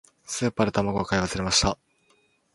[0.25, 1.77] スーパーで卵を買い忘れました。